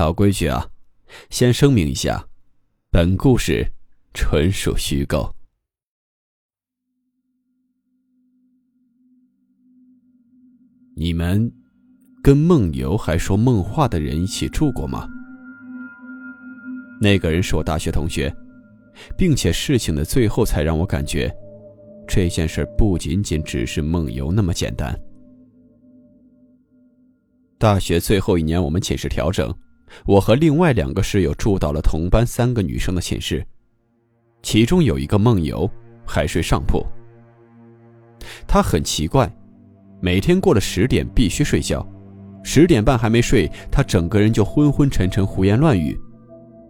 [0.00, 0.66] 老规矩啊，
[1.28, 2.26] 先声明一下，
[2.90, 3.70] 本故事
[4.14, 5.30] 纯属虚构。
[10.96, 11.52] 你们
[12.22, 15.06] 跟梦游还说梦话的人一起住过吗？
[16.98, 18.34] 那个人是我大学同学，
[19.18, 21.30] 并且事情的最后才让我感觉，
[22.08, 24.98] 这件事不仅仅只是梦游那么简单。
[27.58, 29.54] 大学最后一年，我们寝室调整。
[30.06, 33.44] 我和另外两个室友住到了同班三个女生的寝室，
[34.42, 35.70] 其中有一个梦游，
[36.06, 36.84] 还睡上铺。
[38.46, 39.30] 她很奇怪，
[40.00, 41.86] 每天过了十点必须睡觉，
[42.42, 45.98] 十点半还没睡，她整个人就昏昏沉沉，胡言乱语。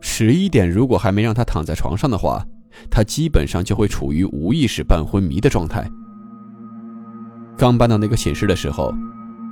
[0.00, 2.44] 十一点如果还没让她躺在床上的话，
[2.90, 5.88] 她基本上就会处于无意识、半昏迷的状态。
[7.56, 8.92] 刚搬到那个寝室的时候。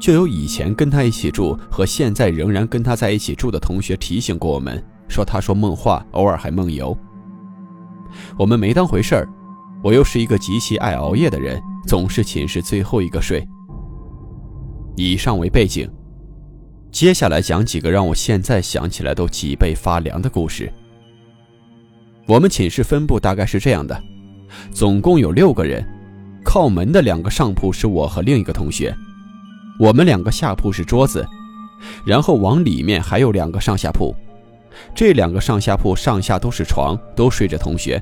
[0.03, 6.95] 就有以前跟他一起住和现在仍然跟他在一起住的同学提醒过我们，说他说梦话，偶尔还梦游。
[8.37, 9.29] 我们没当回事儿，
[9.81, 13.47] 我又是一个极其爱熬夜的人，总是寝室最后一个睡。
[14.97, 15.89] 以上为背景，
[16.91, 20.69] 接下来讲几个让我现在想起来都脊背发凉的故事。
[22.27, 24.03] 我们寝室分布大概是这样的，
[24.73, 25.89] 总共有六个人，
[26.45, 28.93] 靠门的两个上铺是我和另一个同学。
[29.83, 31.27] 我们两个下铺是桌子，
[32.07, 34.15] 然后往里面还有两个上下铺，
[34.95, 38.01] 这两个上下铺上下都是床，都睡着同学。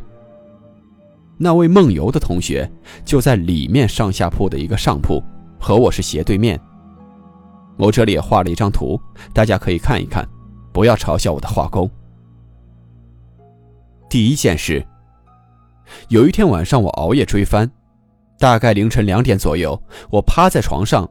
[1.39, 2.71] 那位梦游的同学
[3.03, 5.25] 就在里面上下铺的一个上铺，
[5.59, 6.61] 和我是斜对面。
[7.79, 9.01] 我这里也画了一张图，
[9.33, 10.29] 大家可以看一看，
[10.75, 11.91] 不要嘲笑我的画工。
[14.11, 14.87] 第一件事，
[16.11, 17.71] 有一天晚上我熬夜追番，
[18.39, 21.11] 大概凌晨两点左右，我趴在床上。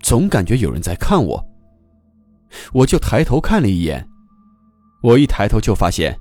[0.00, 1.44] 总感觉有人在看我，
[2.72, 4.06] 我就抬头看了一眼。
[5.02, 6.16] 我一抬头就发现，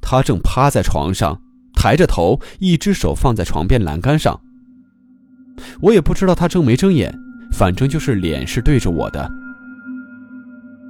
[0.00, 1.40] 他正趴在床上，
[1.74, 4.40] 抬着头，一只手放在床边栏杆上。
[5.80, 7.12] 我也不知道他睁没睁眼，
[7.52, 9.30] 反正就是脸是对着我的。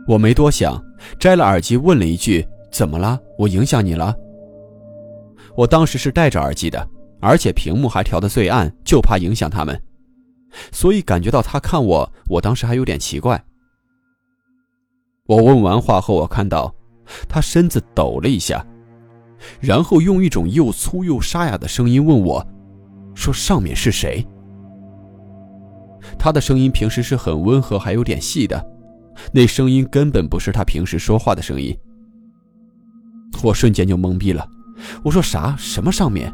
[0.06, 0.82] 我没多想，
[1.18, 3.18] 摘了耳机问了一句：“怎么了？
[3.38, 4.14] 我影响你了？”
[5.56, 6.86] 我当时是戴着耳机的，
[7.20, 9.78] 而且屏幕还调的最暗，就怕影响他们。
[10.72, 13.44] 所以感觉到他看我，我当时还有点奇怪。
[15.26, 16.74] 我问完话后，我看到
[17.28, 18.64] 他身子抖了一下，
[19.60, 22.46] 然后用一种又粗又沙哑的声音问我
[23.14, 24.26] ：“说上面是谁？”
[26.18, 28.64] 他的声音平时是很温和，还有点细的，
[29.32, 31.76] 那声音根本不是他平时说话的声音。
[33.42, 34.46] 我瞬间就懵逼了，
[35.02, 35.56] 我说啥？
[35.58, 36.32] 什么上面？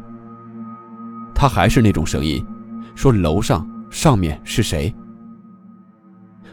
[1.34, 2.44] 他还是那种声音，
[2.96, 3.66] 说楼上。
[3.90, 4.94] 上面是谁？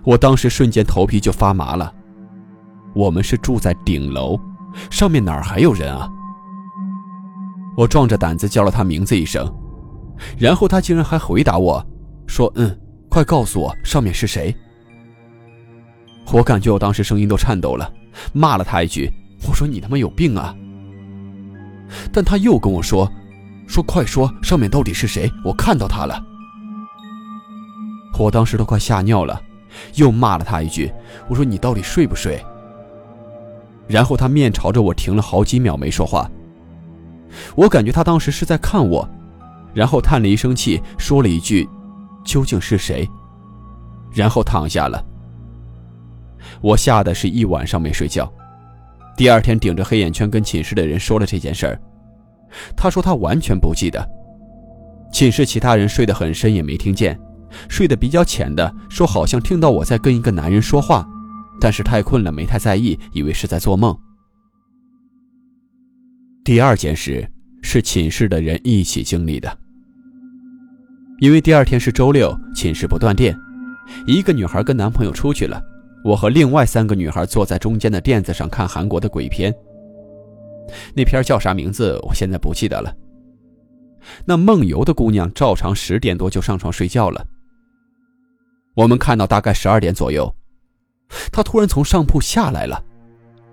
[0.04, 1.94] 我当时瞬间头皮就发麻了。
[2.96, 4.40] 我们是住在顶楼，
[4.90, 6.10] 上面哪儿还有人啊？
[7.78, 9.48] 我壮着胆子叫了他名字一声，
[10.38, 11.86] 然后他竟然还回答我
[12.26, 12.76] 说：“嗯，
[13.08, 14.56] 快告诉我上面是谁。”
[16.34, 17.92] 我感觉我当时声音都颤抖了，
[18.34, 19.12] 骂了他一句
[19.48, 20.56] ：“我说你他妈有病啊！”
[22.12, 23.08] 但他又跟我说
[23.68, 25.32] ：“说快说上面到底是谁？
[25.46, 26.20] 我看到他了。”
[28.24, 29.42] 我当时都快吓尿了，
[29.96, 30.92] 又骂了他一句
[31.28, 32.44] ：“我说你到底睡不睡？”
[33.88, 36.30] 然后他面朝着我停了好几秒没说话。
[37.56, 39.08] 我感觉他当时是在看我，
[39.74, 41.68] 然后叹了一声气，说了一句
[42.26, 43.08] ：“究竟是谁？”
[44.14, 45.04] 然后躺下了。
[46.62, 48.32] 我吓得是一晚上没睡觉，
[49.16, 51.80] 第二天顶着黑眼圈跟寝室的人说了这件事儿。
[52.76, 54.04] 他说他完全不记得，
[55.12, 57.20] 寝室其他人睡得很深也没听见。
[57.70, 61.08] 睡得比较浅的说，好像听到我在跟一个男人说话，
[61.60, 63.98] 但是太困了，没太在意，以为是在做梦。
[66.44, 67.30] 第二件事
[67.62, 69.58] 是寝室的人一起经历的。
[71.20, 73.36] 因为第二天是周六，寝室不断电，
[74.06, 75.62] 一个女孩跟男朋友出去了，
[76.04, 79.54] 我和另外三个女孩坐在中间的垫子上看韩国的鬼片。
[80.94, 82.00] 那片叫啥名字？
[82.04, 82.94] 我现在不记得了。
[84.26, 87.26] 那梦游的姑娘照常十点多就上床睡觉了。
[88.78, 90.32] 我们看到大概十二点左右，
[91.32, 92.80] 她突然从上铺下来了，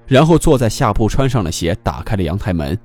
[0.06, 2.78] 然后坐在下铺，穿上了鞋，打开了阳台门。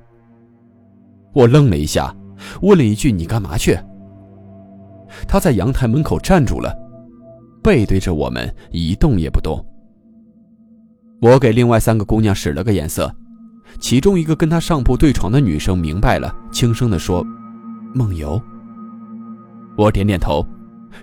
[1.34, 2.16] 我愣了一下，
[2.62, 3.78] 问了一句：“你干嘛去？”
[5.28, 6.74] 她在阳台门口站住了，
[7.62, 9.62] 背对着我们，一动也不动。
[11.22, 13.14] 我给另外三个姑娘使了个眼色。
[13.80, 17.22] 其中一个跟他上铺对床的女生明白了，轻声地说
[17.94, 18.42] ：“梦游。”
[19.78, 20.44] 我点点头，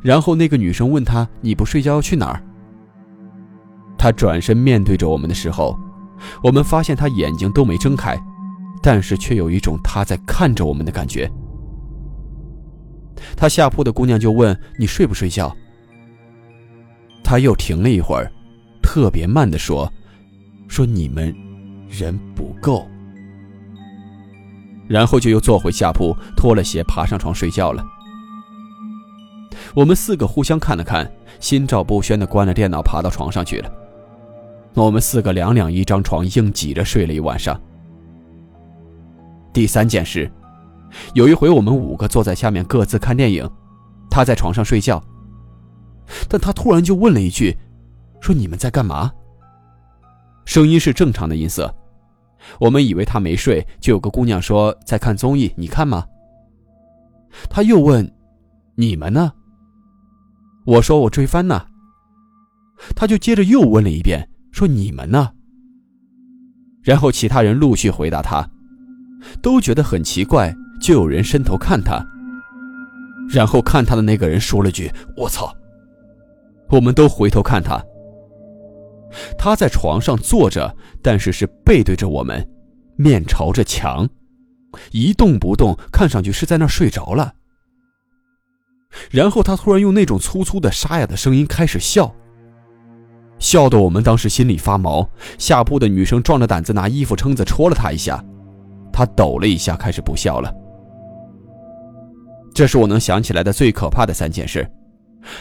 [0.02, 2.42] 然后那个女生问他：“你不睡觉要去哪儿？”
[3.98, 5.78] 他转身面对着我们的时候，
[6.42, 8.18] 我们发现他眼睛都没睁开，
[8.82, 11.30] 但是却有一种他在看着我们的感觉。
[13.36, 15.54] 他下铺的姑娘就问：“你睡不睡觉？”
[17.24, 18.30] 他又停了一会儿，
[18.82, 19.92] 特别慢地说
[20.68, 21.34] ：“说你们。”
[21.88, 22.84] 人不够，
[24.88, 27.82] 然后就又坐回下铺，脱了鞋，爬上床睡觉了。
[29.74, 31.10] 我们四个互相看了看，
[31.40, 33.72] 心照不宣的关了电脑，爬到床上去了。
[34.74, 37.58] 我们四个两两一张床，硬挤着睡了一晚上。
[39.52, 40.30] 第三件事，
[41.14, 43.48] 有一回我们五个坐在下面各自看电影，
[44.10, 45.02] 他在床上睡觉，
[46.28, 47.56] 但他突然就问了一句
[48.20, 49.10] ：“说你们在干嘛？”
[50.44, 51.74] 声音是正常的音色，
[52.60, 56.04] 我们以为他没睡，就有个姑娘说在看综艺，你看吗？
[57.48, 58.14] 他又问
[58.76, 59.32] ：“你们呢？”
[60.66, 61.66] 我说：“我追番呢。”
[62.94, 65.30] 他就接着又问了一遍，说：“你们呢？”
[66.82, 68.48] 然后其他人陆续回答他，
[69.40, 72.04] 都觉得很奇怪，就有人伸头看他，
[73.30, 75.54] 然后看他的那个人说了句：“我操！”
[76.70, 77.82] 我们都回头看他。
[79.38, 82.46] 他在床上坐着，但是是背对着我们，
[82.96, 84.08] 面朝着墙，
[84.90, 87.34] 一动不动，看上去是在那睡着了。
[89.10, 92.14] 然后他突然用那种粗粗的沙哑的声音开始笑，
[93.38, 95.08] 笑得我们当时心里发毛。
[95.38, 98.22] 下铺的女生壮着胆子拿衣服撑子戳了他一下，
[98.92, 100.52] 他抖了一下，开始不笑了。
[102.54, 104.66] 这是我能想起来的最可怕的三件事。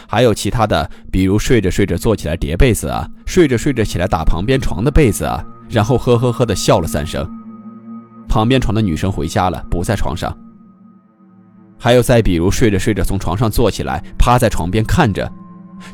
[0.08, 7.24] 还有其他的，比如睡着睡着坐起来叠被子啊，睡着睡着起来打旁边床的被子啊，然后呵呵呵的笑了三声。
[8.28, 10.36] 旁边床的女生回家了，不在床上。
[11.78, 15.30] 还有再比如睡着睡着从床上坐起来，趴在床边看着，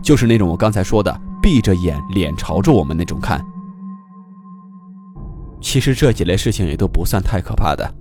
[0.03, 3.45] 就是那种我刚才说的闭着眼脸朝着我们那种看。
[5.61, 7.95] 其实这几类事情也都不算太可怕的，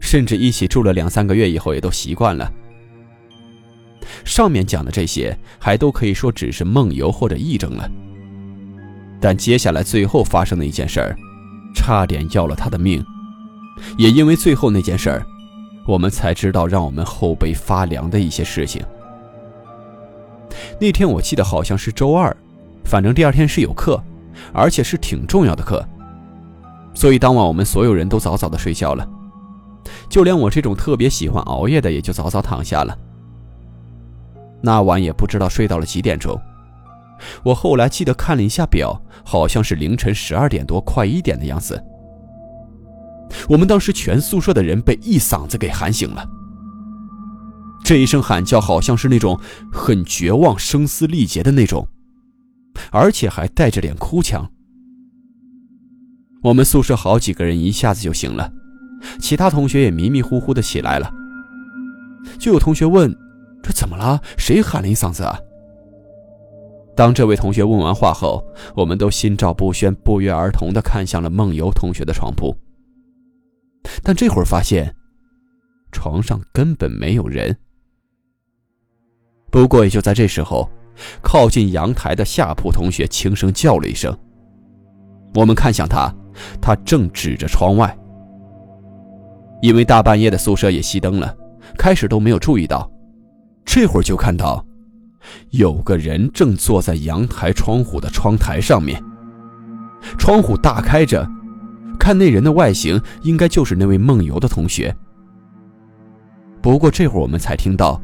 [0.00, 2.50] 甚至一起住了两三个月以后也都习惯了。
[4.24, 7.88] 上面讲的这些还都可以说只是梦游或者癔症了，
[9.20, 11.16] 但接下来最后发生的一件事儿，
[11.74, 13.04] 差点要了他的命。
[13.96, 15.26] 也因为最后那件事儿，
[15.90, 18.80] 我们才知道让我们后背发凉的一些事情。
[20.78, 22.34] 那天我记得好像是周二，
[22.84, 24.00] 反正第二天是有课，
[24.52, 25.84] 而且是挺重要的课，
[26.94, 29.04] 所以当晚我们所有人都早早的睡觉了，
[30.08, 32.96] 就连我这种特别喜欢熬夜的也就早早躺下了。
[34.62, 36.40] 那晚也不知道睡到了几点钟，
[37.42, 41.82] 我后来记得看了一下表，好像是凌晨十二点多，快一点的样子。
[43.48, 46.28] 我们当时全宿舍的人被一嗓子给喊醒了。
[47.84, 49.40] 这一声喊叫好像是那种
[49.72, 51.88] 很绝望、声嘶力竭的那种，
[52.90, 54.50] 而且还带着点哭腔。
[56.42, 58.52] 我们宿舍好几个人一下子就醒了，
[59.18, 61.10] 其他同学也迷迷糊糊的起来了。
[62.38, 63.14] 就有同学问。
[63.62, 64.18] 这怎么了？
[64.38, 65.38] 谁喊了一嗓子啊？
[66.96, 68.42] 当这位同学问完话后，
[68.74, 72.56] 我们都心照不宣、不约而同地看向了梦游同学的床铺。
[74.02, 74.94] 但这会儿发现，
[75.92, 77.56] 床上根本没有人。
[79.50, 80.70] 不过也就在这时候，
[81.22, 84.16] 靠近阳台的下铺同学轻声叫了一声。
[85.34, 86.14] 我们看向他，
[86.60, 87.96] 他正指着窗外。
[89.62, 91.36] 因为大半夜的宿舍也熄灯了，
[91.76, 92.90] 开始都没有注意到。
[93.64, 94.64] 这会儿就看到，
[95.50, 99.02] 有个人正坐在阳台窗户的窗台上面，
[100.18, 101.28] 窗户大开着，
[102.00, 104.92] 看那人的外形，应该就是那位梦游的同学。
[106.62, 108.00] 不过这会儿我们才听到，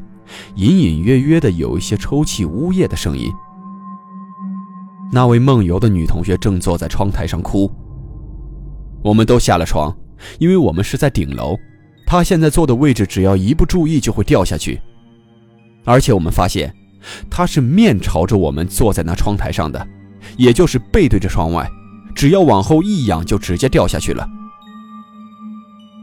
[0.55, 3.29] 隐隐约约的有一些抽泣、呜咽的声音。
[5.11, 7.69] 那位梦游的女同学正坐在窗台上哭。
[9.03, 9.95] 我们都下了床，
[10.37, 11.57] 因为我们是在顶楼，
[12.05, 14.79] 她现在坐的位置，只要一不注意就会掉下去。
[15.85, 16.73] 而且我们发现，
[17.29, 19.87] 他是面朝着我们坐在那窗台上的，
[20.35, 21.69] 也就是背对着窗外，
[22.17, 24.27] 只要往后一仰就直接掉下去了。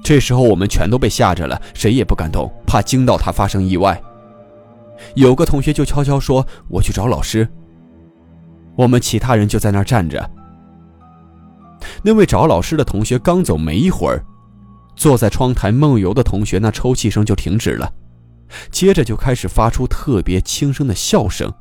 [0.01, 4.01] 这时候我们全都被吓着了，谁也不敢动，怕惊到他发生意外。
[5.17, 7.49] 有个同学就悄悄说：“我去找老师。”
[8.79, 10.31] 我们其他人就在那儿站着。
[12.01, 14.25] 那位找老师的同学刚走没一会儿，
[14.95, 17.93] 坐在窗台梦游的同学那抽泣声就停止了，
[18.71, 21.53] 接着就开始发出特别轻声的笑声，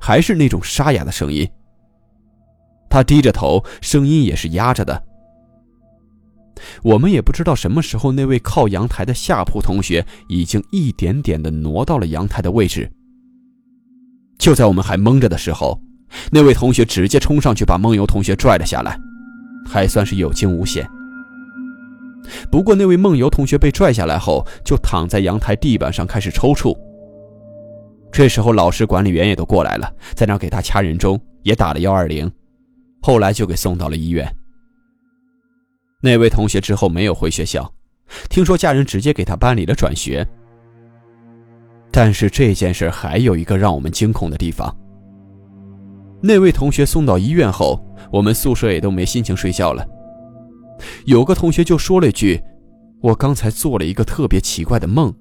[0.00, 1.48] 还是那种沙哑的声音。
[2.94, 5.02] 他低着头，声音也是压着的。
[6.84, 12.88] 我们也不知道什么时候，那位靠阳台的下铺同学已经一点点的挪到了阳台的位置。
[14.38, 15.76] 就在我们还懵着的时候，
[16.30, 18.96] 那位同学直接冲上去把梦游同学拽了下来，
[19.66, 20.88] 还算是有惊无险。
[22.48, 26.78] 不过那位梦游同学被拽下来后，就躺在阳台地板上开始抽搐。
[28.12, 32.30] 这时候老师、管理员也都过来了，在那给他掐人中，也打了幺二零，
[33.04, 34.26] 后来就给送到了医院。
[36.00, 37.70] 那位同学之后没有回学校，
[38.30, 40.26] 听说家人直接给他办理了转学。
[41.90, 44.74] 但是这件事还有一个让我们惊恐的地方。
[46.22, 47.78] 那位同学送到医院后，
[48.10, 49.86] 我们宿舍也都没心情睡觉了。
[51.04, 52.40] 有个同学就说了一句
[53.02, 55.14] ：“我刚才做了一个特别奇怪的梦，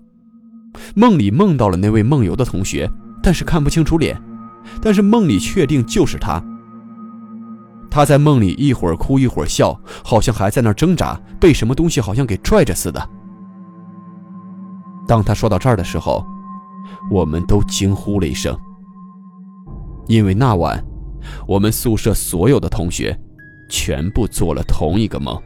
[0.95, 2.89] 梦里梦到了那位梦游的同学，
[3.21, 4.17] 但是看不清楚脸，
[4.81, 6.41] 但是梦里确定就是他。”
[7.93, 13.09] 他在梦里一会儿哭一会儿笑，好像还在那挣扎，被什么东西好像给拽着似的。
[15.07, 16.25] 当他说到这儿的时候，
[17.11, 18.57] 我们都惊呼了一声，
[20.07, 20.83] 因为那晚
[21.47, 23.15] 我们宿舍所有的同学
[23.69, 25.39] 全部做了同一个梦，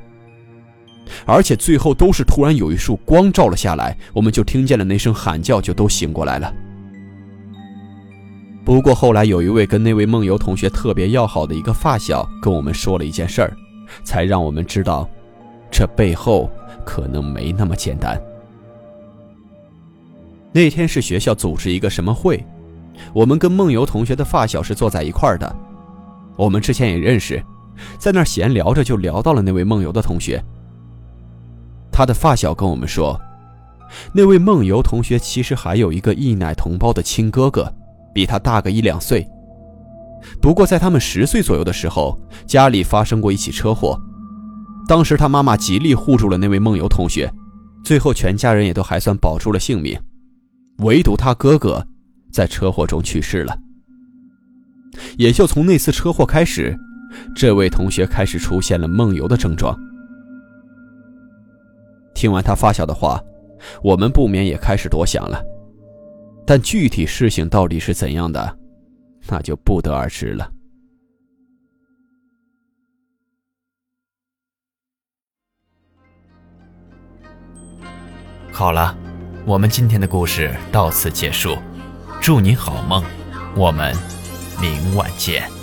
[1.26, 6.54] 而且最后都是突然有一束光照了下来，我们就听见了那声喊叫，就都醒过来了。
[8.68, 13.56] 不过后来有一位跟那位梦游同学特别要好的一个发小跟我们说了一件事儿，
[14.04, 15.10] 才让我们知道，
[15.72, 16.50] 这背后
[16.86, 18.22] 可能没那么简单。
[20.52, 22.46] 那天是学校组织一个什么会，
[23.14, 25.56] 我们跟梦游同学的发小是坐在一块儿的，
[26.36, 27.42] 我们之前也认识，
[27.98, 30.44] 在那儿闲聊着就聊到了那位梦游的同学。
[31.90, 33.18] 他的发小跟我们说，
[34.12, 37.74] 那位梦游同学其实还有一个异奶同胞的亲哥哥。
[38.14, 39.28] 比他大个一两岁，
[40.42, 44.00] 不过在他们十岁左右的时候，家里发生过一起车祸，
[44.88, 47.32] 当时他妈妈极力护住了那位梦游同学，
[47.84, 50.00] 最后全家人也都还算保住了性命，
[50.80, 51.86] 唯独他哥哥
[52.32, 53.58] 在车祸中去世了。
[55.18, 56.76] 也就从那次车祸开始，
[57.36, 59.78] 这位同学开始出现了梦游的症状。
[62.16, 63.22] 听完他发小的话，
[63.84, 65.40] 我们不免也开始多想了。
[66.50, 68.58] 但具体事情到底是怎样的，
[69.28, 70.50] 那就不得而知了。
[78.50, 78.98] 好了，
[79.46, 81.58] 我们今天的故事到此结束，
[82.22, 83.04] 祝你好梦，
[83.54, 83.94] 我们
[84.62, 85.57] 明晚见。